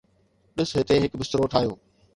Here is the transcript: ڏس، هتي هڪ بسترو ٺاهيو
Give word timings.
ڏس، 0.55 0.69
هتي 0.79 0.95
هڪ 1.05 1.11
بسترو 1.21 1.45
ٺاهيو 1.55 1.79